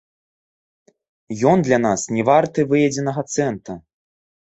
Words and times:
Ён 1.53 1.57
для 1.69 1.79
нас 1.85 2.01
не 2.17 2.27
варты 2.33 2.59
выедзенага 2.75 3.29
цэнта. 3.37 3.83